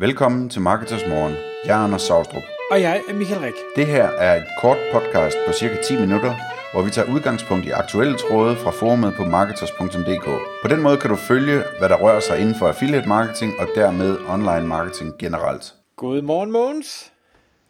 Velkommen 0.00 0.48
til 0.48 0.60
Marketers 0.60 1.06
Morgen. 1.08 1.34
Jeg 1.64 1.80
er 1.80 1.84
Anders 1.84 2.02
Saustrup. 2.02 2.42
Og 2.70 2.80
jeg 2.80 3.02
er 3.08 3.14
Michael 3.14 3.40
Rik. 3.40 3.54
Det 3.76 3.86
her 3.86 4.04
er 4.04 4.36
et 4.36 4.46
kort 4.60 4.76
podcast 4.92 5.36
på 5.46 5.52
cirka 5.52 5.76
10 5.82 6.00
minutter, 6.00 6.34
hvor 6.72 6.82
vi 6.82 6.90
tager 6.90 7.14
udgangspunkt 7.14 7.66
i 7.66 7.70
aktuelle 7.70 8.16
tråde 8.18 8.56
fra 8.56 8.70
forumet 8.70 9.14
på 9.16 9.24
marketers.dk. 9.24 10.24
På 10.62 10.68
den 10.68 10.82
måde 10.82 10.96
kan 10.96 11.10
du 11.10 11.16
følge, 11.16 11.62
hvad 11.78 11.88
der 11.88 11.96
rører 11.96 12.20
sig 12.20 12.40
inden 12.40 12.54
for 12.54 12.68
affiliate 12.68 13.08
marketing 13.08 13.52
og 13.58 13.66
dermed 13.74 14.16
online 14.28 14.66
marketing 14.66 15.18
generelt. 15.18 15.74
Godmorgen, 15.96 16.50
Mogens. 16.50 17.12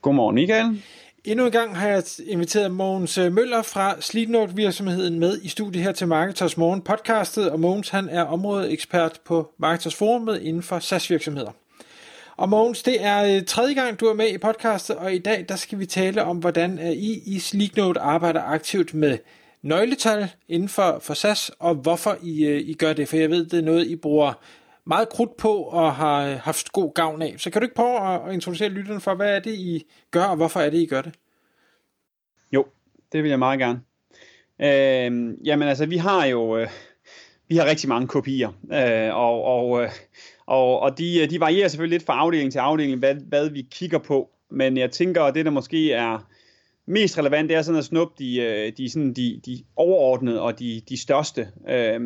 Godmorgen, 0.02 0.34
Michael. 0.34 0.82
Endnu 1.24 1.46
en 1.46 1.52
gang 1.52 1.76
har 1.76 1.88
jeg 1.88 2.02
inviteret 2.26 2.70
Mogens 2.70 3.18
øh, 3.18 3.32
Møller 3.32 3.62
fra 3.62 4.00
Sleeknote 4.00 4.56
virksomheden 4.56 5.18
med 5.18 5.40
i 5.42 5.48
studiet 5.48 5.84
her 5.84 5.92
til 5.92 6.08
Marketers 6.08 6.56
Morgen 6.56 6.82
podcastet, 6.82 7.50
og 7.50 7.60
Mogens 7.60 7.88
han 7.88 8.08
er 8.08 8.22
områdeekspert 8.22 9.20
på 9.24 9.50
Marketers 9.58 9.94
Forumet 9.94 10.42
inden 10.42 10.62
for 10.62 10.78
SaaS 10.78 11.10
virksomheder. 11.10 11.50
Og 12.40 12.48
Mogens, 12.48 12.82
det 12.82 13.04
er 13.04 13.36
øh, 13.36 13.44
tredje 13.44 13.74
gang, 13.74 14.00
du 14.00 14.06
er 14.06 14.14
med 14.14 14.28
i 14.28 14.38
podcastet, 14.38 14.96
og 14.96 15.14
i 15.14 15.18
dag 15.18 15.44
der 15.48 15.56
skal 15.56 15.78
vi 15.78 15.86
tale 15.86 16.24
om, 16.24 16.38
hvordan 16.38 16.78
øh, 16.78 16.90
I 16.90 17.22
i 17.26 17.38
Sleeknote 17.38 18.00
arbejder 18.00 18.42
aktivt 18.42 18.94
med 18.94 19.18
nøgletal 19.62 20.30
inden 20.48 20.68
for, 20.68 20.98
for 20.98 21.14
SAS, 21.14 21.50
og 21.58 21.74
hvorfor 21.74 22.16
I, 22.22 22.46
øh, 22.46 22.60
I 22.60 22.74
gør 22.74 22.92
det, 22.92 23.08
for 23.08 23.16
jeg 23.16 23.30
ved, 23.30 23.46
det 23.46 23.58
er 23.58 23.62
noget, 23.62 23.86
I 23.86 23.96
bruger 23.96 24.32
meget 24.84 25.08
krudt 25.08 25.36
på 25.36 25.54
og 25.54 25.94
har 25.94 26.34
haft 26.34 26.72
god 26.72 26.94
gavn 26.94 27.22
af. 27.22 27.34
Så 27.38 27.50
kan 27.50 27.62
du 27.62 27.64
ikke 27.64 27.74
prøve 27.74 28.28
at, 28.28 28.34
introducere 28.34 28.68
lytterne 28.68 29.00
for, 29.00 29.14
hvad 29.14 29.36
er 29.36 29.40
det, 29.40 29.54
I 29.54 29.86
gør, 30.10 30.24
og 30.24 30.36
hvorfor 30.36 30.60
er 30.60 30.70
det, 30.70 30.78
I 30.78 30.86
gør 30.86 31.02
det? 31.02 31.14
Jo, 32.52 32.66
det 33.12 33.22
vil 33.22 33.28
jeg 33.28 33.38
meget 33.38 33.58
gerne. 33.58 33.80
Øh, 34.60 35.34
jamen 35.46 35.68
altså, 35.68 35.86
vi 35.86 35.96
har 35.96 36.26
jo 36.26 36.56
øh, 36.56 36.68
vi 37.50 37.56
har 37.56 37.64
rigtig 37.64 37.88
mange 37.88 38.08
kopier, 38.08 38.48
øh, 38.72 39.16
og, 39.16 39.44
og, 39.44 39.82
øh, 39.82 39.90
og, 40.50 40.80
og 40.80 40.98
de, 40.98 41.22
øh, 41.22 41.30
de 41.30 41.40
varierer 41.40 41.68
selvfølgelig 41.68 41.98
lidt 41.98 42.06
fra 42.06 42.18
afdeling 42.18 42.52
til 42.52 42.58
afdeling, 42.58 42.98
hvad, 42.98 43.14
hvad 43.14 43.50
vi 43.50 43.66
kigger 43.70 43.98
på. 43.98 44.30
Men 44.50 44.76
jeg 44.76 44.90
tænker, 44.90 45.22
at 45.22 45.34
det, 45.34 45.44
der 45.44 45.50
måske 45.50 45.92
er 45.92 46.28
mest 46.86 47.18
relevant, 47.18 47.48
det 47.48 47.56
er 47.56 47.62
sådan 47.62 47.78
at 47.78 47.84
snuppe 47.84 48.14
de, 48.18 48.40
øh, 48.40 48.72
de, 48.76 48.90
sådan 48.90 49.12
de, 49.12 49.40
de 49.46 49.64
overordnede 49.76 50.42
og 50.42 50.58
de, 50.58 50.82
de 50.88 51.00
største, 51.00 51.48
øh, 51.68 52.00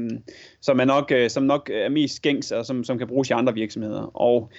som, 0.61 0.81
er 0.81 0.85
nok, 0.85 1.13
øh, 1.13 1.31
som 1.31 1.43
nok 1.43 1.71
er 1.73 1.89
mest 1.89 2.23
gængs 2.23 2.53
og 2.53 2.67
som, 2.67 2.85
som 2.85 2.99
kan 2.99 3.07
bruges 3.07 3.31
i 3.31 3.33
andre 3.33 3.55
virksomheder. 3.55 4.17
Og, 4.17 4.51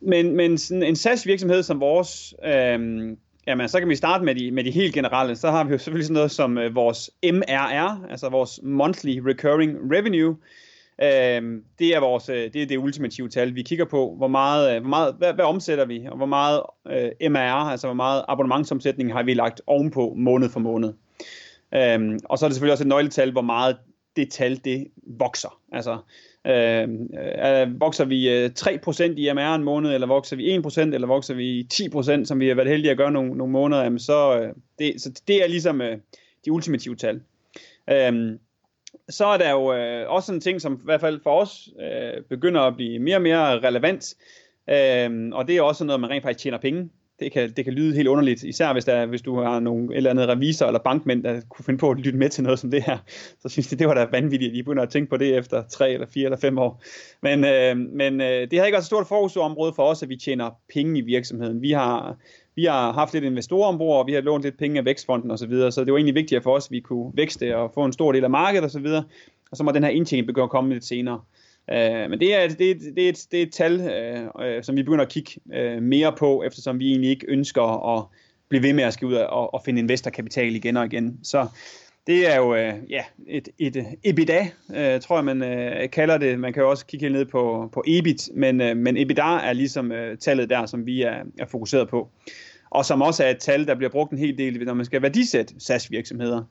men, 0.00 0.36
men 0.36 0.58
sådan 0.58 0.82
en 0.82 0.96
SaaS-virksomhed 0.96 1.62
som 1.62 1.80
vores, 1.80 2.34
øh, 2.44 2.80
jamen, 3.46 3.68
så 3.68 3.78
kan 3.78 3.88
vi 3.88 3.96
starte 3.96 4.24
med 4.24 4.34
de, 4.34 4.50
med 4.50 4.64
de 4.64 4.70
helt 4.70 4.94
generelle. 4.94 5.36
Så 5.36 5.50
har 5.50 5.64
vi 5.64 5.72
jo 5.72 5.78
selvfølgelig 5.78 6.06
sådan 6.06 6.14
noget 6.14 6.30
som 6.30 6.58
øh, 6.58 6.74
vores 6.74 7.10
MRR, 7.24 8.10
altså 8.10 8.28
vores 8.28 8.60
Monthly 8.62 9.18
Recurring 9.18 9.78
Revenue, 9.92 10.36
Øh, 11.02 11.62
det 11.78 11.94
er 11.94 12.00
vores, 12.00 12.28
øh, 12.28 12.52
det 12.52 12.62
er 12.62 12.66
det 12.66 12.76
ultimative 12.78 13.28
tal. 13.28 13.54
Vi 13.54 13.62
kigger 13.62 13.84
på, 13.84 14.14
hvor 14.16 14.28
meget, 14.28 14.74
øh, 14.74 14.80
hvor 14.80 14.88
meget 14.88 15.14
hvad, 15.18 15.34
hvad 15.34 15.44
omsætter 15.44 15.84
vi, 15.84 16.06
og 16.10 16.16
hvor 16.16 16.26
meget 16.26 16.60
øh, 16.88 17.30
MR, 17.30 17.70
altså 17.70 17.86
hvor 17.86 17.94
meget 17.94 18.24
abonnementsomsætning 18.28 19.12
har 19.12 19.22
vi 19.22 19.34
lagt 19.34 19.60
ovenpå 19.66 20.14
måned 20.16 20.48
for 20.48 20.60
måned. 20.60 20.92
Øh, 21.74 22.18
og 22.24 22.38
så 22.38 22.46
er 22.46 22.48
det 22.48 22.54
selvfølgelig 22.54 22.72
også 22.72 22.84
et 22.84 22.88
nøgletal, 22.88 23.32
hvor 23.32 23.42
meget 23.42 23.76
det 24.16 24.30
tal, 24.30 24.60
det 24.64 24.86
vokser. 25.06 25.60
Altså, 25.72 25.98
øhm, 26.46 27.08
øh, 27.18 27.62
øh, 27.62 27.80
vokser 27.80 28.04
vi 28.04 28.30
øh, 28.30 28.50
3% 28.58 29.02
i 29.02 29.32
MR 29.32 29.54
en 29.54 29.64
måned, 29.64 29.94
eller 29.94 30.06
vokser 30.06 30.36
vi 30.36 30.56
1%, 30.56 30.80
eller 30.80 31.06
vokser 31.06 31.34
vi 31.34 31.68
10%, 31.74 32.24
som 32.24 32.40
vi 32.40 32.48
har 32.48 32.54
været 32.54 32.68
heldige 32.68 32.90
at 32.90 32.96
gøre 32.96 33.12
nogle, 33.12 33.34
nogle 33.34 33.52
måneder, 33.52 33.82
jamen 33.82 33.98
så, 33.98 34.40
øh, 34.40 34.52
det, 34.78 35.02
så 35.02 35.22
det 35.28 35.44
er 35.44 35.48
ligesom 35.48 35.80
øh, 35.80 35.98
de 36.44 36.52
ultimative 36.52 36.96
tal. 36.96 37.20
Øh, 37.90 38.38
så 39.08 39.26
er 39.26 39.38
der 39.38 39.50
jo 39.50 39.72
øh, 39.72 40.10
også 40.10 40.32
en 40.32 40.40
ting, 40.40 40.60
som 40.60 40.74
i 40.74 40.84
hvert 40.84 41.00
fald 41.00 41.20
for 41.22 41.40
os 41.40 41.68
øh, 41.80 42.22
begynder 42.30 42.60
at 42.60 42.76
blive 42.76 42.98
mere 42.98 43.16
og 43.16 43.22
mere 43.22 43.60
relevant. 43.60 44.14
Øh, 44.70 45.30
og 45.32 45.48
det 45.48 45.56
er 45.56 45.62
også 45.62 45.84
noget, 45.84 46.00
man 46.00 46.10
rent 46.10 46.22
faktisk 46.22 46.42
tjener 46.42 46.58
penge. 46.58 46.90
Det 47.20 47.32
kan, 47.32 47.52
det 47.52 47.64
kan 47.64 47.74
lyde 47.74 47.94
helt 47.94 48.08
underligt, 48.08 48.42
især 48.42 48.72
hvis, 48.72 48.84
der, 48.84 49.06
hvis 49.06 49.22
du 49.22 49.40
har 49.40 49.60
nogle 49.60 49.96
eller 49.96 50.10
andet 50.10 50.28
revisor 50.28 50.66
eller 50.66 50.80
bankmænd, 50.84 51.24
der 51.24 51.40
kunne 51.50 51.64
finde 51.64 51.78
på 51.78 51.90
at 51.90 51.96
lytte 51.96 52.18
med 52.18 52.28
til 52.28 52.44
noget 52.44 52.58
som 52.58 52.70
det 52.70 52.82
her. 52.82 52.98
Så 53.42 53.48
synes 53.48 53.72
jeg, 53.72 53.78
det 53.78 53.88
var 53.88 53.94
da 53.94 54.06
vanvittigt, 54.12 54.50
at 54.50 54.56
I 54.56 54.62
begynder 54.62 54.82
at 54.82 54.90
tænke 54.90 55.10
på 55.10 55.16
det 55.16 55.36
efter 55.36 55.62
tre 55.62 55.92
eller 55.92 56.06
fire 56.06 56.24
eller 56.24 56.38
fem 56.38 56.58
år. 56.58 56.82
Men, 57.22 57.44
øh, 57.44 57.76
men 57.76 58.20
øh, 58.20 58.50
det 58.50 58.58
har 58.58 58.66
ikke 58.66 58.78
også 58.78 58.84
et 58.84 58.86
stort 58.86 59.06
fokusområde 59.06 59.72
for 59.76 59.82
os, 59.82 60.02
at 60.02 60.08
vi 60.08 60.16
tjener 60.16 60.50
penge 60.74 60.98
i 60.98 61.02
virksomheden. 61.02 61.62
Vi 61.62 61.70
har 61.70 62.16
vi 62.56 62.64
har 62.64 62.92
haft 62.92 63.12
lidt 63.12 63.24
investorer 63.24 63.68
ombord, 63.68 63.98
og 63.98 64.06
vi 64.06 64.12
har 64.12 64.20
lånt 64.20 64.44
lidt 64.44 64.58
penge 64.58 64.78
af 64.78 64.84
Vækstfonden 64.84 65.30
osv., 65.30 65.38
så, 65.38 65.46
videre, 65.46 65.72
så 65.72 65.84
det 65.84 65.92
var 65.92 65.98
egentlig 65.98 66.14
vigtigt 66.14 66.42
for 66.42 66.56
os, 66.56 66.66
at 66.66 66.70
vi 66.70 66.80
kunne 66.80 67.12
vækste 67.14 67.56
og 67.56 67.70
få 67.74 67.84
en 67.84 67.92
stor 67.92 68.12
del 68.12 68.24
af 68.24 68.30
markedet 68.30 68.64
osv., 68.64 68.66
og, 68.66 68.70
så 68.70 68.78
videre, 68.78 69.04
og 69.50 69.56
så 69.56 69.64
må 69.64 69.72
den 69.72 69.84
her 69.84 69.90
indtjening 69.90 70.26
begynde 70.26 70.44
at 70.44 70.50
komme 70.50 70.72
lidt 70.72 70.84
senere. 70.84 71.20
Øh, 71.70 72.10
men 72.10 72.20
det 72.20 72.34
er, 72.34 72.48
det, 72.48 72.70
er, 72.70 72.74
det, 72.94 73.04
er 73.04 73.08
et, 73.08 73.26
det 73.32 73.38
er 73.38 73.42
et 73.42 73.52
tal, 73.52 73.80
øh, 73.80 74.26
øh, 74.46 74.62
som 74.62 74.76
vi 74.76 74.82
begynder 74.82 75.04
at 75.04 75.10
kigge 75.10 75.32
øh, 75.54 75.82
mere 75.82 76.12
på, 76.18 76.42
eftersom 76.42 76.78
vi 76.78 76.90
egentlig 76.90 77.10
ikke 77.10 77.26
ønsker 77.28 77.96
at 77.96 78.04
blive 78.48 78.62
ved 78.62 78.72
med 78.72 78.84
at 78.84 78.92
skal 78.92 79.08
ud 79.08 79.14
og, 79.14 79.54
og 79.54 79.62
finde 79.64 79.80
investorkapital 79.80 80.54
igen 80.54 80.76
og 80.76 80.84
igen. 80.84 81.18
Så 81.22 81.46
det 82.06 82.32
er 82.32 82.36
jo 82.36 82.54
øh, 82.54 82.74
ja, 82.88 83.02
et, 83.26 83.48
et 83.58 83.76
øh, 83.76 83.84
EBITDA, 84.04 84.46
øh, 84.74 85.00
tror 85.00 85.16
jeg 85.16 85.24
man 85.24 85.42
øh, 85.42 85.90
kalder 85.90 86.18
det. 86.18 86.38
Man 86.38 86.52
kan 86.52 86.62
jo 86.62 86.70
også 86.70 86.86
kigge 86.86 87.04
helt 87.04 87.14
ned 87.14 87.24
på, 87.24 87.70
på 87.72 87.84
EBIT, 87.86 88.28
men, 88.34 88.60
øh, 88.60 88.76
men 88.76 88.96
EBITDA 88.96 89.22
er 89.22 89.52
ligesom 89.52 89.92
øh, 89.92 90.18
tallet 90.18 90.50
der, 90.50 90.66
som 90.66 90.86
vi 90.86 91.02
er, 91.02 91.16
er 91.38 91.46
fokuseret 91.46 91.88
på 91.88 92.08
og 92.70 92.84
som 92.84 93.02
også 93.02 93.24
er 93.24 93.30
et 93.30 93.38
tal, 93.38 93.66
der 93.66 93.74
bliver 93.74 93.90
brugt 93.90 94.12
en 94.12 94.18
hel 94.18 94.38
del, 94.38 94.64
når 94.64 94.74
man 94.74 94.84
skal 94.84 95.02
værdisætte 95.02 95.54
SAS-virksomheder. 95.58 96.42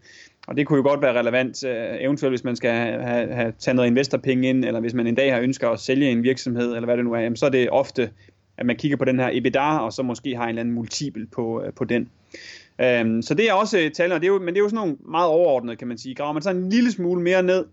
Og 0.48 0.58
det 0.58 0.68
kunne 0.68 0.78
jo 0.78 0.84
godt 0.84 1.02
være 1.02 1.20
relevant, 1.20 1.64
øh, 1.64 1.96
eventuelt 2.00 2.32
hvis 2.32 2.44
man 2.44 2.56
skal 2.56 2.72
have, 2.72 3.34
have, 3.34 3.54
taget 3.60 3.76
noget 3.76 3.90
investorpenge 3.90 4.50
ind, 4.50 4.66
eller 4.66 4.80
hvis 4.80 4.94
man 4.94 5.08
en 5.08 5.16
dag 5.16 5.34
har 5.34 5.42
ønsker 5.42 5.70
at 5.70 5.80
sælge 5.80 6.12
en 6.12 6.24
virksomhed, 6.24 6.76
eller 6.76 6.86
hvad 6.86 6.98
det 6.98 7.06
nu 7.06 7.14
er, 7.14 7.20
jamen, 7.20 7.36
så 7.36 7.46
er 7.46 7.50
det 7.50 7.70
ofte, 7.70 8.10
at 8.58 8.66
man 8.66 8.76
kigger 8.76 8.98
på 8.98 9.06
den 9.06 9.20
her 9.20 9.30
EBITDA, 9.34 9.78
og 9.78 9.94
så 9.94 10.04
måske 10.04 10.36
har 10.36 10.44
en 10.44 10.50
eller 10.50 10.60
anden 10.60 10.76
multipel 10.76 11.28
på, 11.28 11.64
øh, 11.64 11.74
på 11.74 11.84
den. 11.84 12.10
Øhm, 12.82 13.22
så 13.22 13.34
det 13.34 13.50
er 13.50 13.54
også 13.54 13.92
tal, 13.96 14.12
og 14.12 14.22
det 14.22 14.28
er 14.28 14.34
jo, 14.34 14.40
men 14.40 14.48
det 14.48 14.58
er 14.58 14.64
jo 14.64 14.70
sådan 14.70 14.88
nogle 14.88 14.98
meget 15.10 15.30
overordnede, 15.30 15.76
kan 15.76 15.88
man 15.88 15.98
sige. 15.98 16.16
Graver 16.16 16.34
man 16.34 16.42
så 16.42 16.50
en 16.50 16.70
lille 16.70 16.92
smule 16.92 17.22
mere 17.22 17.44
ned 17.44 17.66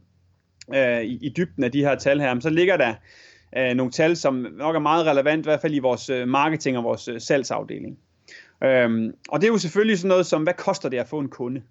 øh, 0.75 1.03
i, 1.03 1.19
i 1.23 1.33
dybden 1.37 1.65
af 1.65 1.73
de 1.73 1.81
her 1.81 1.95
tal 1.95 2.21
her, 2.21 2.41
så 2.41 2.51
ligger 2.51 2.77
der 2.77 2.95
øh, 3.57 3.75
nogle 3.75 3.93
tal, 3.93 4.17
som 4.17 4.35
nok 4.35 4.77
er 4.77 4.81
meget 4.81 5.07
relevant, 5.07 5.47
i 5.47 5.49
hvert 5.49 5.61
fald 5.61 5.75
i 5.75 5.79
vores 5.79 6.11
øh, 6.11 6.29
marketing 6.29 6.79
og 6.79 6.85
vores 6.85 7.09
øh, 7.09 7.21
salgsafdeling. 7.21 7.99
Øhm, 8.65 9.15
og 9.29 9.41
det 9.41 9.47
er 9.47 9.53
jo 9.53 9.59
selvfølgelig 9.59 9.99
sådan 9.99 10.09
noget 10.09 10.27
som, 10.27 10.43
hvad 10.43 10.55
koster 10.55 10.89
det 10.89 10.99
at 10.99 11.09
få 11.09 11.19
en 11.19 11.29
kunde? 11.29 11.63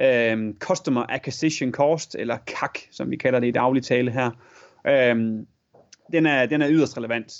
Øhm, 0.00 0.56
Customer 0.58 1.06
Acquisition 1.08 1.72
Cost, 1.72 2.16
eller 2.18 2.38
CAC, 2.46 2.82
som 2.90 3.10
vi 3.10 3.16
kalder 3.16 3.40
det 3.40 3.46
i 3.46 3.50
daglig 3.50 3.82
tale 3.82 4.10
her. 4.10 4.30
Øhm, 4.86 5.46
den, 6.12 6.26
er, 6.26 6.46
den 6.46 6.62
er 6.62 6.70
yderst 6.70 6.96
relevant. 6.96 7.32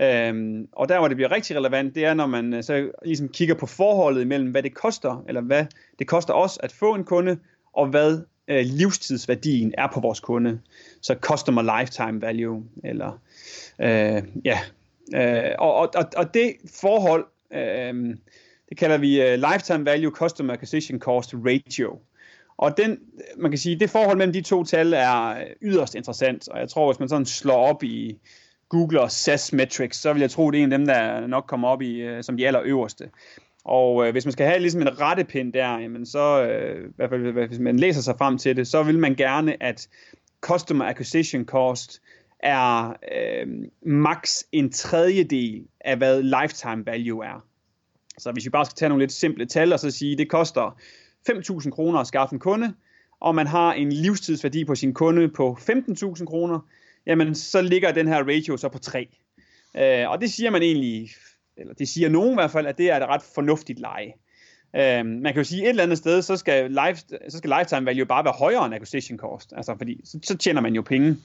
Øhm, 0.00 0.68
og 0.72 0.88
der 0.88 0.98
hvor 0.98 1.08
det 1.08 1.16
bliver 1.16 1.32
rigtig 1.32 1.56
relevant, 1.56 1.94
det 1.94 2.04
er 2.04 2.14
når 2.14 2.26
man 2.26 2.54
øh, 2.54 2.62
så 2.62 2.90
ligesom 3.04 3.28
kigger 3.28 3.54
på 3.54 3.66
forholdet 3.66 4.26
mellem, 4.26 4.50
hvad 4.50 4.62
det 4.62 4.74
koster, 4.74 5.24
eller 5.28 5.40
hvad 5.40 5.66
det 5.98 6.06
koster 6.06 6.34
os 6.34 6.58
at 6.62 6.72
få 6.72 6.94
en 6.94 7.04
kunde, 7.04 7.38
og 7.72 7.86
hvad 7.86 8.20
øh, 8.48 8.64
livstidsværdien 8.64 9.74
er 9.78 9.88
på 9.94 10.00
vores 10.00 10.20
kunde. 10.20 10.60
Så 11.00 11.14
customer 11.20 11.80
lifetime 11.80 12.22
value, 12.22 12.64
eller 12.84 13.20
øh, 13.78 14.22
ja. 14.44 14.58
Øh, 15.14 15.54
og, 15.58 15.74
og, 15.74 16.04
og 16.16 16.34
det 16.34 16.52
forhold 16.80 17.26
Øh, 17.54 18.16
det 18.68 18.78
kalder 18.78 18.98
vi 18.98 19.22
øh, 19.22 19.38
Lifetime 19.52 19.84
Value 19.84 20.10
Customer 20.10 20.52
Acquisition 20.52 20.98
Cost 20.98 21.34
Ratio. 21.34 21.98
Og 22.56 22.76
den, 22.76 22.98
man 23.36 23.50
kan 23.50 23.58
sige, 23.58 23.78
det 23.80 23.90
forhold 23.90 24.18
mellem 24.18 24.32
de 24.32 24.40
to 24.40 24.64
tal 24.64 24.92
er 24.92 25.28
øh, 25.28 25.46
yderst 25.62 25.94
interessant, 25.94 26.48
og 26.48 26.58
jeg 26.58 26.68
tror, 26.68 26.92
hvis 26.92 27.00
man 27.00 27.08
sådan 27.08 27.26
slår 27.26 27.66
op 27.66 27.82
i 27.82 28.18
Google 28.72 29.00
og 29.00 29.10
Metrics, 29.52 29.98
så 29.98 30.12
vil 30.12 30.20
jeg 30.20 30.30
tro, 30.30 30.50
det 30.50 30.60
er 30.60 30.64
en 30.64 30.72
af 30.72 30.78
dem, 30.78 30.86
der 30.86 31.26
nok 31.26 31.44
kommer 31.46 31.68
op 31.68 31.82
i 31.82 32.00
øh, 32.00 32.24
som 32.24 32.36
de 32.36 32.46
allerøverste. 32.46 33.10
Og 33.64 34.06
øh, 34.06 34.12
hvis 34.12 34.24
man 34.24 34.32
skal 34.32 34.46
have 34.46 34.58
ligesom 34.58 34.82
en 34.82 35.00
rettepind 35.00 35.52
der, 35.52 35.78
jamen 35.78 36.06
så, 36.06 36.42
øh, 36.42 36.88
i 36.88 36.92
hvert 36.96 37.10
fald 37.10 37.48
hvis 37.48 37.58
man 37.58 37.78
læser 37.78 38.00
sig 38.00 38.14
frem 38.18 38.38
til 38.38 38.56
det, 38.56 38.68
så 38.68 38.82
vil 38.82 38.98
man 38.98 39.14
gerne, 39.14 39.62
at 39.62 39.88
Customer 40.40 40.84
Acquisition 40.84 41.44
Cost 41.44 42.02
er 42.38 42.88
øh, 42.88 43.46
max 43.82 44.42
en 44.52 44.72
tredjedel 44.72 45.64
af, 45.80 45.96
hvad 45.96 46.22
lifetime 46.22 46.86
value 46.86 47.24
er. 47.24 47.44
Så 48.18 48.32
hvis 48.32 48.44
vi 48.44 48.50
bare 48.50 48.64
skal 48.64 48.76
tage 48.76 48.88
nogle 48.88 49.02
lidt 49.02 49.12
simple 49.12 49.46
tal 49.46 49.72
og 49.72 49.80
så 49.80 49.90
sige, 49.90 50.16
det 50.16 50.30
koster 50.30 50.78
5.000 51.30 51.70
kroner 51.70 51.98
at 51.98 52.06
skaffe 52.06 52.32
en 52.32 52.40
kunde, 52.40 52.74
og 53.20 53.34
man 53.34 53.46
har 53.46 53.72
en 53.72 53.92
livstidsværdi 53.92 54.64
på 54.64 54.74
sin 54.74 54.94
kunde 54.94 55.28
på 55.28 55.58
15.000 55.60 56.24
kroner, 56.24 56.60
jamen 57.06 57.34
så 57.34 57.62
ligger 57.62 57.92
den 57.92 58.08
her 58.08 58.22
ratio 58.22 58.56
så 58.56 58.68
på 58.68 58.78
3. 58.78 59.08
Øh, 59.76 60.10
og 60.10 60.20
det 60.20 60.32
siger 60.32 60.50
man 60.50 60.62
egentlig, 60.62 61.10
eller 61.56 61.74
det 61.74 61.88
siger 61.88 62.08
nogen 62.08 62.30
i 62.30 62.34
hvert 62.34 62.50
fald, 62.50 62.66
at 62.66 62.78
det 62.78 62.90
er 62.90 62.96
et 62.96 63.08
ret 63.08 63.22
fornuftigt 63.34 63.78
leje. 63.78 64.12
Øh, 64.76 65.06
man 65.06 65.32
kan 65.32 65.36
jo 65.36 65.44
sige, 65.44 65.62
at 65.62 65.64
et 65.64 65.68
eller 65.68 65.82
andet 65.82 65.98
sted, 65.98 66.22
så 66.22 66.36
skal, 66.36 66.70
life, 66.70 67.02
så 67.28 67.38
skal 67.38 67.52
lifetime 67.58 67.86
value 67.86 68.06
bare 68.06 68.24
være 68.24 68.34
højere 68.38 68.66
end 68.66 68.74
acquisition 68.74 69.18
cost, 69.18 69.52
altså 69.56 69.74
fordi 69.78 70.00
så, 70.04 70.18
så 70.22 70.36
tjener 70.36 70.60
man 70.60 70.74
jo 70.74 70.82
penge. 70.82 71.16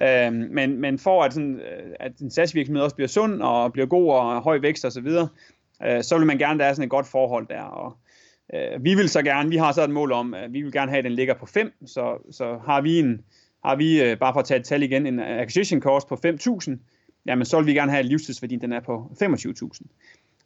Øh, 0.00 0.32
men, 0.32 0.80
men 0.80 0.98
for 0.98 1.24
at, 1.24 1.32
sådan, 1.32 1.60
øh, 1.60 1.94
at 2.00 2.18
en 2.18 2.30
SaaS-virksomhed 2.30 2.82
også 2.82 2.96
bliver 2.96 3.08
sund 3.08 3.42
og 3.42 3.72
bliver 3.72 3.86
god 3.86 4.12
og 4.12 4.42
høj 4.42 4.58
vækst 4.58 4.84
osv., 4.84 4.90
så, 4.90 5.00
videre, 5.00 5.28
øh, 5.86 6.02
så 6.02 6.18
vil 6.18 6.26
man 6.26 6.38
gerne, 6.38 6.58
der 6.58 6.64
er 6.64 6.72
sådan 6.72 6.84
et 6.84 6.90
godt 6.90 7.06
forhold 7.06 7.46
der. 7.48 7.62
Og, 7.62 7.96
øh, 8.54 8.84
vi 8.84 8.94
vil 8.94 9.08
så 9.08 9.22
gerne, 9.22 9.50
vi 9.50 9.56
har 9.56 9.72
så 9.72 9.84
et 9.84 9.90
mål 9.90 10.12
om, 10.12 10.34
at 10.34 10.52
vi 10.52 10.62
vil 10.62 10.72
gerne 10.72 10.90
have, 10.90 10.98
at 10.98 11.04
den 11.04 11.12
ligger 11.12 11.34
på 11.34 11.46
5, 11.46 11.72
så, 11.86 12.18
så 12.30 12.58
har 12.66 12.80
vi 12.80 12.98
en, 12.98 13.24
har 13.64 13.76
vi, 13.76 14.02
øh, 14.02 14.18
bare 14.18 14.32
for 14.32 14.40
at 14.40 14.46
tage 14.46 14.60
et 14.60 14.66
tal 14.66 14.82
igen, 14.82 15.06
en 15.06 15.20
acquisition 15.20 15.80
cost 15.80 16.08
på 16.08 16.14
5.000, 16.26 16.76
jamen 17.26 17.44
så 17.44 17.56
vil 17.56 17.66
vi 17.66 17.74
gerne 17.74 17.90
have, 17.90 18.00
at 18.00 18.06
livstidsværdien 18.06 18.60
den 18.60 18.72
er 18.72 18.80
på 18.80 19.10
25.000. 19.22 19.86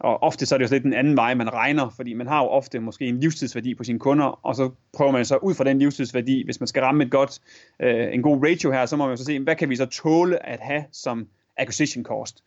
Og 0.00 0.22
ofte 0.22 0.46
så 0.46 0.54
er 0.54 0.58
det 0.58 0.70
jo 0.70 0.74
lidt 0.74 0.84
den 0.84 0.94
anden 0.94 1.16
vej, 1.16 1.34
man 1.34 1.52
regner, 1.52 1.90
fordi 1.96 2.14
man 2.14 2.26
har 2.26 2.42
jo 2.42 2.48
ofte 2.48 2.80
måske 2.80 3.06
en 3.06 3.20
livstidsværdi 3.20 3.74
på 3.74 3.84
sine 3.84 3.98
kunder, 3.98 4.46
og 4.46 4.56
så 4.56 4.70
prøver 4.92 5.12
man 5.12 5.24
så 5.24 5.36
ud 5.36 5.54
fra 5.54 5.64
den 5.64 5.78
livstidsværdi, 5.78 6.44
hvis 6.44 6.60
man 6.60 6.66
skal 6.66 6.82
ramme 6.82 7.04
et 7.04 7.10
godt, 7.10 7.40
øh, 7.80 8.14
en 8.14 8.22
god 8.22 8.46
ratio 8.46 8.70
her, 8.70 8.86
så 8.86 8.96
må 8.96 9.08
man 9.08 9.16
så 9.16 9.24
se, 9.24 9.40
hvad 9.40 9.56
kan 9.56 9.70
vi 9.70 9.76
så 9.76 9.86
tåle 9.86 10.46
at 10.46 10.60
have 10.60 10.84
som 10.92 11.28
acquisition 11.56 12.04
cost. 12.04 12.44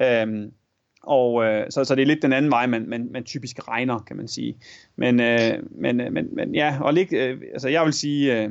Øhm, 0.00 0.52
og 1.02 1.44
øh, 1.44 1.66
så, 1.70 1.84
så 1.84 1.94
det 1.94 2.02
er 2.02 2.06
lidt 2.06 2.22
den 2.22 2.32
anden 2.32 2.50
vej, 2.50 2.66
man, 2.66 2.88
man, 2.88 3.08
man 3.12 3.24
typisk 3.24 3.68
regner, 3.68 3.98
kan 3.98 4.16
man 4.16 4.28
sige. 4.28 4.56
Men, 4.96 5.20
øh, 5.20 5.62
men, 5.70 6.00
øh, 6.00 6.12
men, 6.12 6.28
men 6.32 6.54
ja, 6.54 6.78
og 6.80 6.94
lig, 6.94 7.12
øh, 7.12 7.40
altså 7.52 7.68
jeg 7.68 7.84
vil 7.84 7.92
sige, 7.92 8.42
øh, 8.42 8.50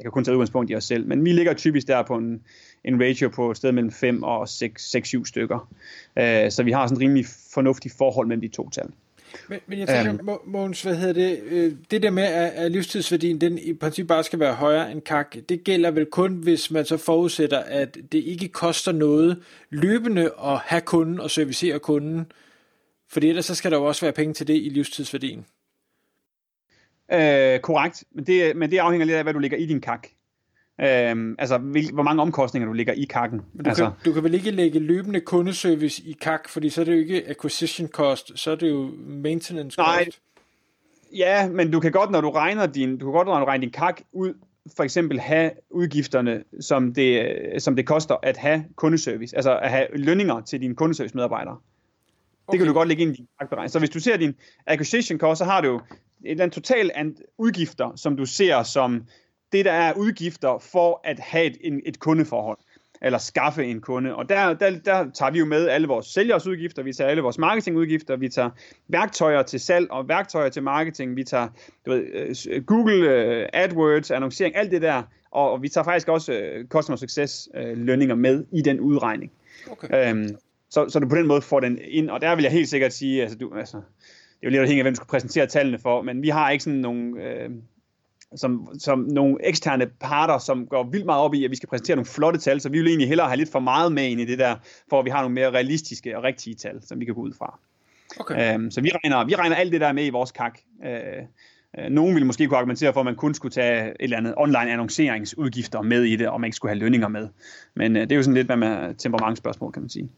jeg 0.00 0.04
kan 0.04 0.10
kun 0.12 0.24
tage 0.24 0.34
udgangspunkt 0.34 0.70
i 0.70 0.74
os 0.74 0.84
selv, 0.84 1.06
men 1.06 1.24
vi 1.24 1.32
ligger 1.32 1.54
typisk 1.54 1.86
der 1.86 2.02
på 2.02 2.14
en, 2.14 2.42
en 2.84 3.02
ratio 3.02 3.28
på 3.28 3.50
et 3.50 3.56
sted 3.56 3.72
mellem 3.72 3.92
5 3.92 4.22
og 4.22 4.42
6-7 4.42 5.24
stykker. 5.24 5.68
Øh, 6.18 6.50
så 6.50 6.62
vi 6.62 6.72
har 6.72 6.86
sådan 6.86 6.96
et 6.96 7.02
rimelig 7.02 7.26
fornuftigt 7.54 7.94
forhold 7.98 8.26
mellem 8.26 8.40
de 8.40 8.48
to 8.48 8.70
tal. 8.70 8.90
Men, 9.48 9.58
men 9.66 9.78
jeg 9.78 9.88
tænker, 9.88 10.32
um, 10.32 10.40
Måns, 10.44 10.82
hvad 10.82 10.96
hedder 10.96 11.12
det, 11.12 11.40
øh, 11.50 11.72
det 11.90 12.02
der 12.02 12.10
med, 12.10 12.22
at, 12.22 12.50
at 12.50 12.72
livstidsværdien, 12.72 13.40
den 13.40 13.58
i 13.58 13.72
princippet 13.72 14.08
bare 14.08 14.24
skal 14.24 14.38
være 14.40 14.54
højere 14.54 14.92
end 14.92 15.00
kak, 15.00 15.36
det 15.48 15.64
gælder 15.64 15.90
vel 15.90 16.06
kun, 16.06 16.34
hvis 16.34 16.70
man 16.70 16.84
så 16.84 16.96
forudsætter, 16.96 17.58
at 17.58 17.98
det 18.12 18.18
ikke 18.18 18.48
koster 18.48 18.92
noget 18.92 19.42
løbende 19.70 20.30
at 20.44 20.58
have 20.64 20.80
kunden 20.80 21.20
og 21.20 21.30
servicere 21.30 21.78
kunden, 21.78 22.32
for 23.08 23.20
ellers 23.20 23.44
så 23.44 23.54
skal 23.54 23.70
der 23.70 23.76
jo 23.76 23.84
også 23.84 24.04
være 24.04 24.12
penge 24.12 24.34
til 24.34 24.46
det 24.46 24.54
i 24.54 24.68
livstidsværdien. 24.68 25.44
Øh, 27.12 27.60
korrekt, 27.60 28.04
men 28.14 28.24
det, 28.26 28.56
men 28.56 28.70
det 28.70 28.78
afhænger 28.78 29.06
lidt 29.06 29.16
af, 29.16 29.22
hvad 29.22 29.32
du 29.32 29.38
lægger 29.38 29.58
i 29.58 29.66
din 29.66 29.80
kak. 29.80 30.06
Øhm, 30.80 31.34
altså, 31.38 31.58
hvil, 31.58 31.92
hvor 31.92 32.02
mange 32.02 32.22
omkostninger 32.22 32.66
du 32.66 32.72
lægger 32.72 32.92
i 32.92 33.04
kakken. 33.10 33.40
Men 33.52 33.64
du, 33.64 33.68
altså, 33.68 33.84
kan, 33.84 33.92
du 34.04 34.12
kan 34.12 34.24
vel 34.24 34.34
ikke 34.34 34.50
lægge 34.50 34.78
løbende 34.78 35.20
kundeservice 35.20 36.02
i 36.02 36.16
kak, 36.20 36.48
fordi 36.48 36.70
så 36.70 36.80
er 36.80 36.84
det 36.84 36.92
jo 36.92 36.98
ikke 36.98 37.28
acquisition 37.28 37.88
cost, 37.88 38.38
så 38.38 38.50
er 38.50 38.54
det 38.54 38.70
jo 38.70 38.90
maintenance 39.06 39.74
cost. 39.74 39.86
Nej, 39.86 40.08
ja, 41.16 41.48
men 41.48 41.70
du 41.70 41.80
kan 41.80 41.92
godt, 41.92 42.10
når 42.10 42.20
du 42.20 42.30
regner 42.30 42.66
din, 42.66 42.98
du 42.98 43.06
kan 43.06 43.12
godt, 43.12 43.28
når 43.28 43.38
du 43.38 43.44
regner 43.44 43.60
din 43.60 43.72
kak 43.72 44.00
ud, 44.12 44.34
for 44.76 44.82
eksempel 44.82 45.20
have 45.20 45.50
udgifterne, 45.70 46.44
som 46.60 46.94
det, 46.94 47.36
som 47.58 47.76
det 47.76 47.86
koster 47.86 48.16
at 48.22 48.36
have 48.36 48.64
kundeservice, 48.76 49.36
altså 49.36 49.58
at 49.58 49.70
have 49.70 49.86
lønninger 49.92 50.40
til 50.40 50.60
dine 50.60 50.74
kundeservice 50.74 51.14
medarbejdere. 51.14 51.56
Okay. 52.46 52.52
Det 52.52 52.58
kan 52.58 52.66
du 52.66 52.72
godt 52.72 52.88
lægge 52.88 53.02
ind 53.02 53.12
i 53.12 53.16
din 53.16 53.28
kakberegning. 53.40 53.70
Så 53.70 53.78
hvis 53.78 53.90
du 53.90 54.00
ser 54.00 54.16
din 54.16 54.34
acquisition 54.66 55.18
cost, 55.18 55.38
så 55.38 55.44
har 55.44 55.60
du 55.60 55.80
et 56.24 56.30
eller 56.30 56.44
andet 56.44 56.54
total 56.54 57.14
udgifter, 57.38 57.92
som 57.96 58.16
du 58.16 58.26
ser 58.26 58.62
som 58.62 59.04
det, 59.52 59.64
der 59.64 59.72
er 59.72 59.92
udgifter 59.92 60.58
for 60.58 61.00
at 61.04 61.18
have 61.18 61.46
et, 61.46 61.56
en, 61.60 61.80
et 61.86 61.98
kundeforhold, 61.98 62.58
eller 63.02 63.18
skaffe 63.18 63.64
en 63.64 63.80
kunde. 63.80 64.14
Og 64.14 64.28
der, 64.28 64.54
der, 64.54 64.78
der 64.78 65.10
tager 65.14 65.30
vi 65.30 65.38
jo 65.38 65.44
med 65.44 65.68
alle 65.68 65.88
vores 65.88 66.06
sælgers 66.06 66.46
udgifter, 66.46 66.82
vi 66.82 66.92
tager 66.92 67.10
alle 67.10 67.22
vores 67.22 67.38
marketingudgifter, 67.38 68.16
vi 68.16 68.28
tager 68.28 68.50
værktøjer 68.88 69.42
til 69.42 69.60
salg 69.60 69.90
og 69.90 70.08
værktøjer 70.08 70.48
til 70.48 70.62
marketing, 70.62 71.16
vi 71.16 71.24
tager 71.24 71.48
du 71.86 71.90
ved, 71.90 72.04
øh, 72.50 72.64
Google 72.64 73.04
uh, 73.04 73.48
AdWords, 73.52 74.10
annoncering, 74.10 74.56
alt 74.56 74.70
det 74.70 74.82
der, 74.82 75.02
og, 75.30 75.62
vi 75.62 75.68
tager 75.68 75.84
faktisk 75.84 76.08
også 76.08 76.32
uh, 76.32 76.68
customer 76.68 76.96
success 76.96 77.48
lønninger 77.74 78.14
med 78.14 78.44
i 78.52 78.62
den 78.62 78.80
udregning. 78.80 79.32
Okay. 79.70 80.12
Um, 80.12 80.26
så, 80.70 80.88
så 80.88 80.98
du 80.98 81.08
på 81.08 81.16
den 81.16 81.26
måde 81.26 81.42
får 81.42 81.60
den 81.60 81.78
ind, 81.84 82.10
og 82.10 82.20
der 82.20 82.34
vil 82.34 82.42
jeg 82.42 82.52
helt 82.52 82.68
sikkert 82.68 82.92
sige, 82.92 83.22
altså, 83.22 83.38
du, 83.38 83.54
altså 83.54 83.80
det 84.40 84.46
er 84.46 84.50
jo 84.50 84.50
lidt 84.50 84.60
afhængigt 84.60 84.80
af, 84.80 84.84
hvem 84.84 84.94
du 84.94 84.96
skal 84.96 85.06
præsentere 85.06 85.46
tallene 85.46 85.78
for, 85.78 86.02
men 86.02 86.22
vi 86.22 86.28
har 86.28 86.50
ikke 86.50 86.64
sådan 86.64 86.78
nogle, 86.78 87.22
øh, 87.22 87.50
som, 88.36 88.68
som 88.78 88.98
nogle 88.98 89.36
eksterne 89.40 89.86
parter, 90.00 90.38
som 90.38 90.66
går 90.66 90.90
vildt 90.90 91.06
meget 91.06 91.22
op 91.22 91.34
i, 91.34 91.44
at 91.44 91.50
vi 91.50 91.56
skal 91.56 91.68
præsentere 91.68 91.96
nogle 91.96 92.06
flotte 92.06 92.40
tal, 92.40 92.60
så 92.60 92.68
vi 92.68 92.78
vil 92.78 92.88
egentlig 92.88 93.08
hellere 93.08 93.26
have 93.26 93.36
lidt 93.36 93.52
for 93.52 93.60
meget 93.60 93.92
med 93.92 94.04
ind 94.04 94.20
i 94.20 94.24
det 94.24 94.38
der, 94.38 94.56
for 94.90 94.98
at 94.98 95.04
vi 95.04 95.10
har 95.10 95.20
nogle 95.20 95.34
mere 95.34 95.50
realistiske 95.50 96.16
og 96.16 96.22
rigtige 96.22 96.54
tal, 96.54 96.82
som 96.82 97.00
vi 97.00 97.04
kan 97.04 97.14
gå 97.14 97.20
ud 97.20 97.32
fra. 97.38 97.58
Okay. 98.20 98.54
Øhm, 98.54 98.70
så 98.70 98.80
vi 98.80 98.90
regner, 98.94 99.24
vi 99.24 99.34
regner 99.34 99.56
alt 99.56 99.72
det 99.72 99.80
der 99.80 99.92
med 99.92 100.06
i 100.06 100.10
vores 100.10 100.32
kak. 100.32 100.58
Øh, 100.84 100.90
øh, 101.78 101.90
nogen 101.90 102.14
ville 102.14 102.26
måske 102.26 102.46
kunne 102.46 102.58
argumentere 102.58 102.92
for, 102.92 103.00
at 103.00 103.04
man 103.04 103.16
kun 103.16 103.34
skulle 103.34 103.52
tage 103.52 103.88
et 103.88 103.96
eller 104.00 104.16
andet 104.16 104.34
online 104.36 104.72
annonceringsudgifter 104.72 105.82
med 105.82 106.02
i 106.02 106.16
det, 106.16 106.28
og 106.28 106.40
man 106.40 106.48
ikke 106.48 106.56
skulle 106.56 106.70
have 106.70 106.78
lønninger 106.78 107.08
med. 107.08 107.28
Men 107.74 107.96
øh, 107.96 108.02
det 108.02 108.12
er 108.12 108.16
jo 108.16 108.22
sådan 108.22 108.34
lidt 108.34 108.58
med 108.58 108.94
temperamentsspørgsmål, 108.94 109.72
kan 109.72 109.82
man 109.82 109.90
sige. 109.90 110.10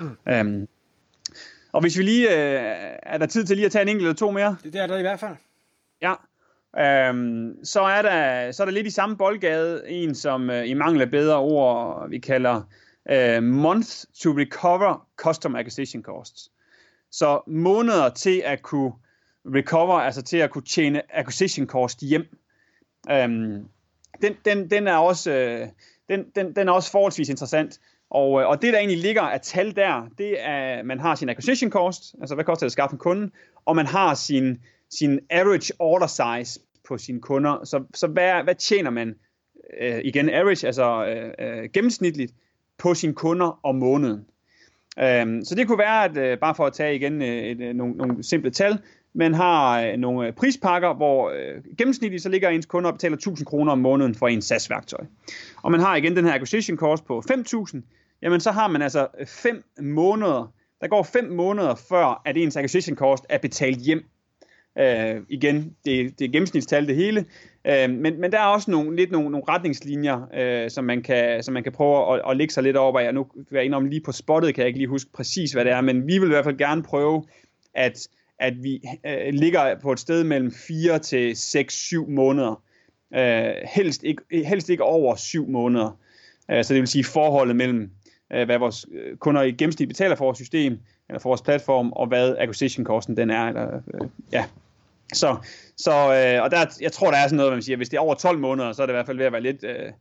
Mm. 0.00 0.10
Øhm, 0.28 0.68
og 1.72 1.80
hvis 1.80 1.98
vi 1.98 2.02
lige, 2.02 2.28
øh, 2.28 2.96
er 3.02 3.18
der 3.18 3.26
tid 3.26 3.44
til 3.44 3.56
lige 3.56 3.66
at 3.66 3.72
tage 3.72 3.82
en 3.82 3.88
enkelt 3.88 4.06
eller 4.06 4.16
to 4.16 4.30
mere? 4.30 4.56
Det 4.64 4.74
er 4.74 4.86
der 4.86 4.98
i 4.98 5.02
hvert 5.02 5.20
fald. 5.20 5.36
Ja, 6.02 6.14
Øhm, 6.76 7.64
så, 7.64 7.80
er 7.80 8.02
der, 8.02 8.52
så 8.52 8.62
er 8.62 8.64
der 8.64 8.72
lidt 8.72 8.86
i 8.86 8.90
samme 8.90 9.16
boldgade 9.16 9.82
en, 9.88 10.14
som 10.14 10.50
øh, 10.50 10.68
i 10.68 10.74
mangel 10.74 11.02
af 11.02 11.10
bedre 11.10 11.38
ord, 11.38 12.08
vi 12.08 12.18
kalder 12.18 12.62
øh, 13.10 13.42
month 13.42 13.88
to 14.20 14.30
recover 14.30 15.06
custom 15.16 15.56
acquisition 15.56 16.02
costs. 16.02 16.50
Så 17.10 17.40
måneder 17.46 18.08
til 18.08 18.42
at 18.44 18.62
kunne 18.62 18.92
recover, 19.46 19.94
altså 19.94 20.22
til 20.22 20.36
at 20.36 20.50
kunne 20.50 20.64
tjene 20.64 21.16
acquisition 21.16 21.66
cost 21.66 22.00
hjem. 22.00 22.38
Øhm, 23.10 23.68
den, 24.22 24.36
den, 24.44 24.70
den, 24.70 24.88
er 24.88 24.96
også, 24.96 25.30
øh, 25.30 25.68
den, 26.08 26.24
den, 26.34 26.56
den 26.56 26.68
er 26.68 26.72
også 26.72 26.90
forholdsvis 26.90 27.28
interessant. 27.28 27.80
Og, 28.10 28.40
øh, 28.40 28.48
og 28.48 28.62
det, 28.62 28.72
der 28.72 28.78
egentlig 28.78 28.98
ligger 28.98 29.22
af 29.22 29.40
tal 29.40 29.76
der, 29.76 30.08
det 30.18 30.36
er, 30.38 30.82
man 30.82 31.00
har 31.00 31.14
sin 31.14 31.28
acquisition 31.28 31.70
cost, 31.70 32.14
altså 32.20 32.34
hvad 32.34 32.44
koster 32.44 32.64
det 32.64 32.68
at 32.68 32.72
skaffe 32.72 32.94
en 32.94 32.98
kunde, 32.98 33.30
og 33.64 33.76
man 33.76 33.86
har 33.86 34.14
sin 34.14 34.58
sin 34.90 35.20
average 35.30 35.72
order 35.78 36.06
size 36.06 36.60
på 36.88 36.98
sine 36.98 37.20
kunder. 37.20 37.64
Så, 37.64 37.84
så 37.94 38.06
hvad, 38.06 38.44
hvad 38.44 38.54
tjener 38.54 38.90
man, 38.90 39.14
øh, 39.80 40.00
igen 40.04 40.28
average, 40.28 40.66
altså 40.66 41.06
øh, 41.06 41.32
øh, 41.38 41.68
gennemsnitligt, 41.72 42.32
på 42.78 42.94
sine 42.94 43.14
kunder 43.14 43.60
om 43.62 43.74
måneden. 43.74 44.26
Um, 44.96 45.44
så 45.44 45.54
det 45.56 45.66
kunne 45.66 45.78
være, 45.78 46.04
at 46.04 46.16
øh, 46.16 46.38
bare 46.38 46.54
for 46.54 46.66
at 46.66 46.72
tage 46.72 46.94
igen 46.94 47.22
øh, 47.22 47.28
et, 47.28 47.60
øh, 47.60 47.74
nogle, 47.74 47.96
nogle 47.96 48.22
simple 48.22 48.50
tal, 48.50 48.78
man 49.14 49.34
har 49.34 49.80
øh, 49.80 49.96
nogle 49.96 50.26
øh, 50.26 50.32
prispakker, 50.32 50.94
hvor 50.94 51.30
øh, 51.30 51.62
gennemsnitligt 51.78 52.22
så 52.22 52.28
ligger 52.28 52.48
ens 52.48 52.66
kunder 52.66 52.90
og 52.90 52.94
betaler 52.94 53.16
1000 53.16 53.46
kroner 53.46 53.72
om 53.72 53.78
måneden 53.78 54.14
for 54.14 54.28
ens 54.28 54.44
SaaS-værktøj. 54.44 55.04
Og 55.62 55.70
man 55.70 55.80
har 55.80 55.96
igen 55.96 56.16
den 56.16 56.24
her 56.24 56.34
acquisition 56.34 56.78
cost 56.78 57.04
på 57.04 57.22
5000, 57.28 57.82
jamen 58.22 58.40
så 58.40 58.50
har 58.50 58.68
man 58.68 58.82
altså 58.82 59.06
øh, 59.20 59.26
5 59.26 59.64
måneder, 59.80 60.52
der 60.80 60.88
går 60.88 61.02
5 61.02 61.24
måneder 61.24 61.74
før, 61.74 62.22
at 62.24 62.36
ens 62.36 62.56
acquisition 62.56 62.96
cost 62.96 63.24
er 63.28 63.38
betalt 63.38 63.78
hjem 63.78 64.04
Øh, 64.78 65.22
igen, 65.28 65.76
det, 65.84 66.18
det 66.18 66.24
er 66.24 66.32
gennemsnitstal 66.32 66.86
det 66.86 66.96
hele, 66.96 67.24
øh, 67.64 67.90
men, 67.90 68.20
men 68.20 68.32
der 68.32 68.40
er 68.40 68.46
også 68.46 68.70
nogle, 68.70 68.96
lidt 68.96 69.10
nogle, 69.10 69.30
nogle 69.30 69.44
retningslinjer, 69.48 70.28
øh, 70.34 70.70
som, 70.70 70.84
man 70.84 71.02
kan, 71.02 71.42
som 71.42 71.54
man 71.54 71.62
kan 71.62 71.72
prøve 71.72 72.14
at, 72.14 72.30
at 72.30 72.36
lægge 72.36 72.54
sig 72.54 72.62
lidt 72.62 72.76
over. 72.76 73.00
Jeg 73.00 73.12
nu 73.12 73.26
vil 73.34 73.46
jeg 73.56 73.64
indrømme 73.64 73.90
lige 73.90 74.00
på 74.00 74.12
spottet, 74.12 74.54
kan 74.54 74.62
jeg 74.62 74.66
ikke 74.68 74.78
lige 74.78 74.88
huske 74.88 75.10
præcis, 75.12 75.52
hvad 75.52 75.64
det 75.64 75.72
er, 75.72 75.80
men 75.80 76.06
vi 76.06 76.18
vil 76.18 76.26
i 76.26 76.32
hvert 76.32 76.44
fald 76.44 76.58
gerne 76.58 76.82
prøve, 76.82 77.24
at, 77.74 78.08
at 78.40 78.62
vi 78.62 78.80
øh, 79.06 79.32
ligger 79.32 79.78
på 79.80 79.92
et 79.92 80.00
sted 80.00 80.24
mellem 80.24 80.52
4 80.52 80.98
til 80.98 81.32
6-7 81.32 82.10
måneder. 82.10 82.62
Øh, 83.14 83.54
helst, 83.74 84.02
ikke, 84.02 84.22
helst 84.44 84.68
ikke 84.68 84.84
over 84.84 85.16
7 85.16 85.48
måneder. 85.48 85.98
Øh, 86.50 86.64
så 86.64 86.74
det 86.74 86.80
vil 86.80 86.88
sige 86.88 87.04
forholdet 87.04 87.56
mellem, 87.56 87.90
øh, 88.32 88.46
hvad 88.46 88.58
vores 88.58 88.86
øh, 88.92 89.16
kunder 89.16 89.42
i 89.42 89.52
gennemsnit 89.52 89.88
betaler 89.88 90.16
for 90.16 90.24
vores 90.24 90.38
system, 90.38 90.78
eller 91.08 91.20
for 91.20 91.30
vores 91.30 91.42
platform, 91.42 91.92
og 91.92 92.06
hvad 92.06 92.36
acquisition 92.38 92.86
costen 92.86 93.16
den 93.16 93.30
er. 93.30 93.48
Eller, 93.48 93.80
øh, 93.94 94.08
ja, 94.32 94.44
så, 95.14 95.36
så 95.76 95.90
øh, 95.90 96.42
og 96.42 96.50
der, 96.50 96.76
jeg 96.80 96.92
tror, 96.92 97.10
der 97.10 97.18
er 97.18 97.26
sådan 97.26 97.36
noget, 97.36 97.52
man 97.52 97.62
siger, 97.62 97.76
hvis 97.76 97.88
det 97.88 97.96
er 97.96 98.00
over 98.00 98.14
12 98.14 98.38
måneder, 98.38 98.72
så 98.72 98.82
er 98.82 98.86
det 98.86 98.92
i 98.92 98.96
hvert 98.96 99.06
fald 99.06 99.16
ved 99.16 99.26
at 99.26 99.32
være 99.32 99.42
lidt 99.42 99.64
øh, 99.64 99.92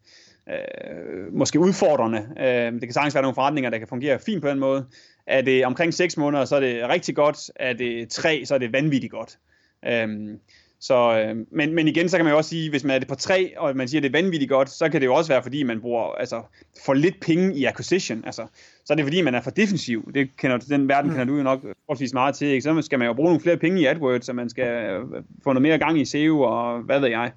øh, 0.50 1.34
måske 1.34 1.60
udfordrende. 1.60 2.28
Øh, 2.40 2.74
det 2.74 2.82
kan 2.82 2.94
sagtens 2.94 3.16
være 3.16 3.22
nogle 3.22 3.36
forretninger, 3.36 3.70
der 3.70 3.78
kan 3.78 3.88
fungere 3.88 4.20
fint 4.20 4.42
på 4.42 4.50
den 4.50 4.60
måde. 4.60 4.86
Er 5.28 5.42
det 5.42 5.66
omkring 5.66 5.94
6 5.94 6.18
måneder, 6.18 6.46
så 6.46 6.56
er 6.56 6.60
det 6.60 6.90
rigtig 6.90 7.16
godt. 7.16 7.52
Er 7.56 7.74
det 7.74 8.10
3, 8.10 8.46
så 8.46 8.54
er 8.54 8.58
det 8.58 8.74
vanvittigt 8.74 9.12
godt. 9.12 9.38
Øh, 9.86 10.38
så, 10.80 11.20
øh, 11.20 11.36
men, 11.52 11.76
men 11.76 11.88
igen, 11.88 12.10
så 12.10 12.18
kan 12.18 12.26
man 12.26 12.32
jo 12.32 12.38
også 12.38 12.50
sige, 12.50 12.70
hvis 12.70 12.84
man 12.84 12.96
er 12.96 13.00
det 13.00 13.08
på 13.08 13.16
3, 13.16 13.54
og 13.58 13.76
man 13.76 13.88
siger, 13.88 14.00
at 14.00 14.04
det 14.04 14.16
er 14.18 14.22
vanvittigt 14.22 14.50
godt, 14.50 14.70
så 14.70 14.90
kan 14.90 15.02
det 15.02 15.08
jo 15.08 15.14
også 15.14 15.32
være, 15.32 15.44
fordi 15.44 15.64
man 15.64 15.82
bruger 15.82 16.16
altså, 16.16 16.42
for 16.86 16.94
lidt 16.94 17.20
penge 17.22 17.56
i 17.56 17.66
acquisition. 17.66 18.24
Altså, 18.26 18.46
så 18.86 18.94
er 18.94 18.96
det 18.96 19.06
fordi, 19.06 19.22
man 19.22 19.36
er 19.36 19.42
for 19.42 19.52
defensiv. 19.52 20.12
Det 20.14 20.38
kender, 20.38 20.58
den 20.58 20.88
verden 20.88 21.12
kender 21.12 21.26
du 21.26 21.38
jo 21.38 21.44
nok 21.44 21.62
forholdsvis 21.62 22.14
meget 22.14 22.36
til. 22.36 22.48
Ikke? 22.48 22.62
Så 22.62 22.82
skal 22.82 23.00
man 23.00 23.08
jo 23.08 23.14
bruge 23.14 23.28
nogle 23.28 23.42
flere 23.42 23.58
penge 23.58 23.82
i 23.82 23.86
AdWords, 23.86 24.26
så 24.26 24.34
man 24.34 24.50
skal 24.50 24.68
øh, 24.68 25.24
få 25.44 25.54
noget 25.54 25.62
mere 25.62 25.78
gang 25.78 26.00
i 26.00 26.06
SEO 26.06 26.42
og 26.42 26.82
hvad 26.82 27.00
ved 27.00 27.10
jeg. 27.10 27.32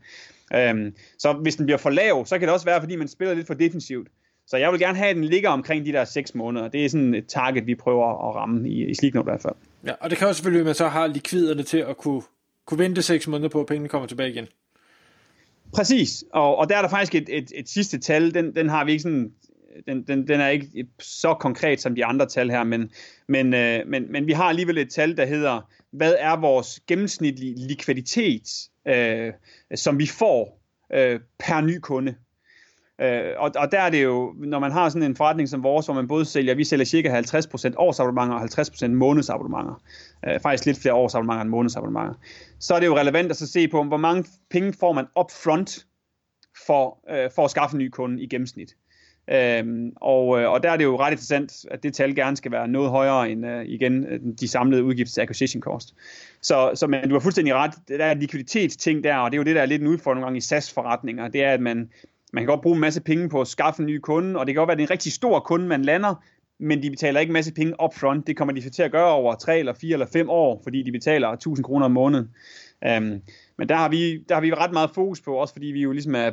Øhm, 0.54 0.94
så 1.18 1.32
hvis 1.32 1.56
den 1.56 1.66
bliver 1.66 1.78
for 1.78 1.90
lav, 1.90 2.26
så 2.26 2.38
kan 2.38 2.49
det 2.49 2.54
også 2.54 2.66
være, 2.66 2.80
fordi 2.80 2.97
man 2.97 3.09
spiller 3.09 3.35
lidt 3.35 3.47
for 3.47 3.54
defensivt. 3.54 4.09
Så 4.50 4.57
jeg 4.57 4.73
vil 4.73 4.80
gerne 4.80 4.99
have, 4.99 5.11
at 5.11 5.16
den 5.16 5.25
ligger 5.25 5.50
omkring 5.50 5.87
de 5.87 5.92
der 5.92 6.04
6 6.04 6.35
måneder. 6.35 6.69
Det 6.69 6.85
er 6.85 6.88
sådan 6.88 7.14
et 7.14 7.26
target, 7.26 7.66
vi 7.66 7.75
prøver 7.75 8.28
at 8.28 8.35
ramme 8.35 8.69
i, 8.69 8.90
i 8.90 8.95
Sleeknote 8.95 9.25
i 9.25 9.30
hvert 9.30 9.42
fald. 9.42 9.54
Ja, 9.87 9.92
og 10.00 10.11
det 10.11 10.19
kan 10.19 10.28
også 10.28 10.38
selvfølgelig, 10.38 10.61
at 10.61 10.66
man 10.66 10.75
så 10.75 10.88
har 10.88 11.07
likviderne 11.07 11.62
til 11.62 11.78
at 11.78 11.97
kunne 11.97 12.23
kunne 12.66 12.78
vente 12.78 13.02
6 13.02 13.28
måneder 13.28 13.49
på, 13.49 13.61
at 13.61 13.66
pengene 13.66 13.88
kommer 13.88 14.09
tilbage 14.09 14.30
igen. 14.30 14.47
Præcis, 15.75 16.25
og, 16.33 16.57
og 16.57 16.69
der 16.69 16.76
er 16.76 16.83
der 16.83 16.88
faktisk 16.88 17.14
et, 17.14 17.28
et, 17.28 17.52
et 17.54 17.69
sidste 17.69 17.99
tal, 17.99 18.35
den, 18.35 18.54
den 18.54 18.69
har 18.69 18.85
vi 18.85 18.90
ikke 18.90 19.02
sådan, 19.02 19.33
den, 19.87 20.02
den, 20.02 20.28
den 20.28 20.40
er 20.40 20.49
ikke 20.49 20.87
så 21.00 21.35
konkret 21.35 21.80
som 21.80 21.95
de 21.95 22.04
andre 22.04 22.26
tal 22.26 22.50
her, 22.50 22.64
men, 22.64 22.90
men, 23.28 23.54
øh, 23.54 23.80
men, 23.87 24.12
men 24.12 24.26
vi 24.26 24.33
har 24.33 24.45
alligevel 24.45 24.78
et 24.78 24.90
tal, 24.90 25.16
der 25.16 25.25
hedder, 25.26 25.71
hvad 25.92 26.14
er 26.19 26.40
vores 26.40 26.80
gennemsnitlige 26.87 27.54
likviditet, 27.69 28.49
øh, 28.88 29.33
som 29.75 29.99
vi 29.99 30.07
får 30.07 30.61
øh, 30.92 31.21
per 31.38 31.61
ny 31.61 31.78
kunde. 31.78 32.14
Øh, 33.00 33.33
og, 33.37 33.50
og 33.57 33.73
der 33.73 33.80
er 33.80 33.90
det 33.90 34.04
jo, 34.04 34.35
når 34.38 34.59
man 34.59 34.73
har 34.73 34.88
sådan 34.88 35.02
en 35.02 35.16
forretning 35.16 35.49
som 35.49 35.62
vores, 35.62 35.87
hvor 35.87 35.95
man 35.95 36.09
både 36.09 36.25
sælger, 36.25 36.54
vi 36.54 36.64
sælger 36.64 36.85
cirka 36.85 37.21
50% 37.21 37.75
årsabonnementer 37.76 38.35
og 38.35 38.42
50% 38.42 38.88
månedsabonnementer. 38.88 39.83
Øh, 40.28 40.40
faktisk 40.40 40.66
lidt 40.66 40.78
flere 40.78 40.95
årsabonnementer 40.95 41.42
end 41.42 41.50
månedsabonnementer. 41.50 42.14
Så 42.59 42.75
er 42.75 42.80
det 42.80 42.87
jo 42.87 42.97
relevant 42.97 43.30
at 43.30 43.37
så 43.37 43.47
se 43.47 43.69
på, 43.69 43.83
hvor 43.83 43.97
mange 43.97 44.25
penge 44.50 44.73
får 44.73 44.92
man 44.92 45.07
upfront 45.21 45.87
for, 46.66 46.99
øh, 47.11 47.30
for 47.35 47.45
at 47.45 47.50
skaffe 47.50 47.75
en 47.75 47.78
ny 47.78 47.88
kunde 47.88 48.23
i 48.23 48.26
gennemsnit. 48.26 48.75
Øhm, 49.33 49.92
og, 49.97 50.40
øh, 50.40 50.50
og 50.50 50.62
der 50.62 50.71
er 50.71 50.76
det 50.76 50.85
jo 50.85 50.99
ret 50.99 51.11
interessant, 51.11 51.52
at 51.71 51.83
det 51.83 51.95
tal 51.95 52.14
gerne 52.14 52.37
skal 52.37 52.52
være 52.52 52.69
noget 52.69 52.90
højere 52.90 53.30
end 53.30 53.47
øh, 53.47 53.64
igen 53.66 54.04
de 54.40 54.49
samlede 54.49 54.85
udgifter 54.85 55.12
til 55.12 55.21
acquisition 55.21 55.62
cost. 55.62 55.95
Så, 56.40 56.71
så 56.75 56.87
men 56.87 57.09
du 57.09 57.14
har 57.14 57.21
fuldstændig 57.21 57.54
ret, 57.54 57.75
det 57.88 57.99
der 57.99 58.04
er 58.04 58.14
likviditetsting 58.14 59.04
der, 59.04 59.16
og 59.16 59.30
det 59.30 59.37
er 59.37 59.38
jo 59.38 59.45
det, 59.45 59.54
der 59.54 59.62
er 59.62 59.66
lidt 59.66 59.83
en 59.83 59.88
udfordring 59.88 60.21
nogle 60.21 60.26
gange 60.26 60.38
i 60.38 60.40
SaaS-forretninger, 60.40 61.28
det 61.28 61.45
er, 61.45 61.52
at 61.52 61.61
man, 61.61 61.90
man 62.32 62.42
kan 62.42 62.49
godt 62.49 62.60
bruge 62.60 62.75
en 62.75 62.80
masse 62.80 63.00
penge 63.00 63.28
på 63.28 63.40
at 63.40 63.49
skaffe 63.49 63.80
en 63.80 63.87
ny 63.87 63.99
kunde, 63.99 64.40
og 64.40 64.46
det 64.46 64.54
kan 64.54 64.60
godt 64.60 64.68
være, 64.68 64.72
at 64.72 64.78
det 64.78 64.84
er 64.84 64.88
en 64.88 64.90
rigtig 64.90 65.12
stor 65.12 65.40
kunde, 65.40 65.66
man 65.66 65.82
lander, 65.82 66.14
men 66.60 66.82
de 66.82 66.90
betaler 66.90 67.20
ikke 67.20 67.30
en 67.30 67.34
masse 67.34 67.54
penge 67.54 67.75
upfront. 67.84 68.26
Det 68.26 68.37
kommer 68.37 68.54
de 68.54 68.70
til 68.70 68.82
at 68.82 68.92
gøre 68.92 69.10
over 69.10 69.34
3 69.34 69.58
eller 69.58 69.72
4 69.72 69.92
eller 69.92 70.06
5 70.06 70.30
år, 70.30 70.60
fordi 70.62 70.82
de 70.82 70.92
betaler 70.92 71.28
1000 71.28 71.64
kroner 71.64 71.84
om 71.84 71.92
måneden. 71.92 72.30
Um, 72.96 73.22
men 73.58 73.68
der 73.68 73.75
har, 73.75 73.88
vi, 73.88 74.18
der 74.28 74.34
har 74.34 74.40
vi 74.40 74.54
ret 74.54 74.72
meget 74.72 74.90
fokus 74.94 75.20
på, 75.20 75.34
også 75.34 75.54
fordi 75.54 75.66
vi 75.66 75.82
jo 75.82 75.92
ligesom 75.92 76.14
er 76.14 76.30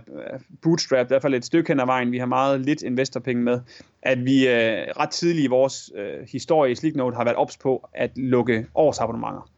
bootstrap, 0.61 1.05
i 1.05 1.07
hvert 1.07 1.21
fald 1.21 1.33
et 1.33 1.45
stykke 1.45 1.67
hen 1.67 1.79
ad 1.79 1.85
vejen, 1.85 2.11
vi 2.11 2.17
har 2.17 2.25
meget 2.25 2.61
lidt 2.61 2.81
investorpenge 2.81 3.43
med, 3.43 3.59
at 4.01 4.25
vi 4.25 4.47
uh, 4.47 4.53
ret 4.99 5.09
tidligt 5.09 5.45
i 5.45 5.47
vores 5.47 5.91
uh, 5.95 6.27
historie 6.31 6.71
i 6.71 6.75
Slicknote 6.75 7.15
har 7.15 7.23
været 7.23 7.37
ops 7.37 7.57
på 7.57 7.89
at 7.93 8.11
lukke 8.17 8.65
årsabonnementer. 8.75 9.49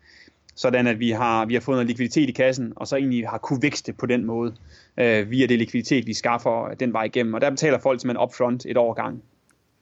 Sådan 0.60 0.88
at 0.88 1.00
vi 1.00 1.10
har, 1.10 1.46
vi 1.46 1.54
har 1.54 1.62
fået 1.62 1.76
noget 1.76 1.88
likviditet 1.88 2.30
i 2.30 2.32
kassen, 2.32 2.74
og 2.76 2.88
så 2.88 2.96
egentlig 2.96 3.30
har 3.30 3.38
kunne 3.38 3.62
vækste 3.62 3.94
på 3.94 4.06
den 4.06 4.26
måde, 4.26 4.56
uh, 4.98 5.32
via 5.32 5.46
det 5.46 5.60
likviditet, 5.60 6.08
vi 6.08 6.14
skaffer 6.14 6.74
den 6.80 6.94
vej 6.94 7.04
igennem. 7.04 7.34
Og 7.34 7.42
der 7.42 7.50
betaler 7.50 7.80
folk 7.80 8.02
simpelthen 8.02 8.24
upfront 8.24 8.66
et 8.66 8.78
år 8.78 8.94
gang. 8.94 9.24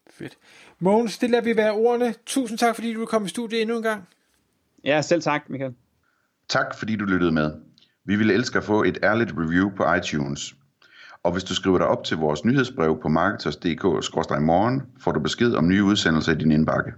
Fedt. 0.10 0.38
Mogens, 0.80 1.18
det 1.18 1.30
lader 1.30 1.44
vi 1.44 1.58
være 1.58 1.72
ordene. 1.72 2.14
Tusind 2.26 2.58
tak, 2.58 2.76
fordi 2.76 2.94
du 2.94 3.06
kom 3.06 3.26
i 3.26 3.28
studiet 3.28 3.62
endnu 3.62 3.78
en 3.78 3.84
gang. 3.84 4.08
Ja, 4.84 5.02
selv 5.02 5.22
tak, 5.22 5.50
Michael. 5.50 5.74
Tak, 6.50 6.76
fordi 6.80 6.96
du 6.96 7.06
lyttede 7.06 7.32
med. 7.32 7.52
Vi 8.06 8.16
vil 8.16 8.32
elske 8.32 8.58
at 8.58 8.64
få 8.64 8.84
et 8.84 8.98
ærligt 9.04 9.34
review 9.38 9.70
på 9.76 9.94
iTunes. 9.94 10.56
Og 11.24 11.32
hvis 11.32 11.44
du 11.44 11.56
skriver 11.56 11.78
dig 11.78 11.88
op 11.88 12.04
til 12.04 12.18
vores 12.18 12.46
nyhedsbrev 12.46 13.02
på 13.02 13.08
marketers.dk-morgen, 13.08 14.82
får 15.00 15.12
du 15.12 15.20
besked 15.20 15.54
om 15.54 15.68
nye 15.68 15.84
udsendelser 15.84 16.32
i 16.32 16.36
din 16.36 16.52
indbakke. 16.52 16.92